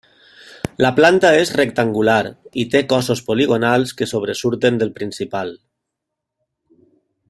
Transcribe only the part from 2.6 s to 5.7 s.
i té cossos poligonals que sobresurten del principal.